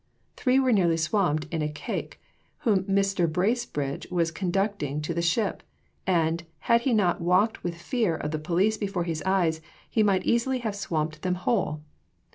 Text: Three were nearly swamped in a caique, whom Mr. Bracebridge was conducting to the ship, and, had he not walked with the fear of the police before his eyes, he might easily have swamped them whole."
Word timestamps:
Three 0.35 0.59
were 0.59 0.71
nearly 0.71 0.97
swamped 0.97 1.45
in 1.53 1.61
a 1.61 1.69
caique, 1.69 2.19
whom 2.61 2.85
Mr. 2.85 3.31
Bracebridge 3.31 4.09
was 4.09 4.31
conducting 4.31 4.99
to 5.01 5.13
the 5.13 5.21
ship, 5.21 5.61
and, 6.07 6.43
had 6.61 6.81
he 6.81 6.93
not 6.95 7.21
walked 7.21 7.63
with 7.63 7.73
the 7.73 7.83
fear 7.83 8.15
of 8.15 8.31
the 8.31 8.39
police 8.39 8.77
before 8.77 9.03
his 9.03 9.21
eyes, 9.27 9.61
he 9.87 10.01
might 10.01 10.25
easily 10.25 10.57
have 10.61 10.75
swamped 10.75 11.21
them 11.21 11.35
whole." 11.35 11.81